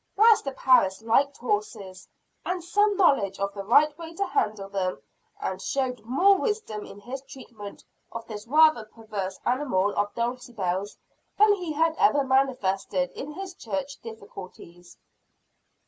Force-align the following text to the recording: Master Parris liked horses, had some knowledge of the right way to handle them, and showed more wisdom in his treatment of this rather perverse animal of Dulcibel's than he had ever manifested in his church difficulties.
Master 0.17 0.51
Parris 0.51 1.03
liked 1.03 1.37
horses, 1.37 2.07
had 2.43 2.63
some 2.63 2.97
knowledge 2.97 3.37
of 3.37 3.53
the 3.53 3.63
right 3.63 3.95
way 3.99 4.15
to 4.15 4.25
handle 4.25 4.67
them, 4.67 4.99
and 5.39 5.61
showed 5.61 6.01
more 6.03 6.39
wisdom 6.39 6.83
in 6.87 6.97
his 6.99 7.21
treatment 7.21 7.83
of 8.11 8.25
this 8.25 8.47
rather 8.47 8.83
perverse 8.85 9.39
animal 9.45 9.91
of 9.95 10.11
Dulcibel's 10.15 10.97
than 11.37 11.53
he 11.53 11.71
had 11.73 11.95
ever 11.97 12.23
manifested 12.23 13.11
in 13.11 13.31
his 13.33 13.53
church 13.53 13.97
difficulties. 14.01 14.97